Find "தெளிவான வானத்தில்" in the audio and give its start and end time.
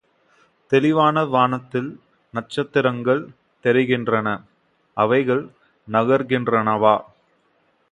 0.71-1.89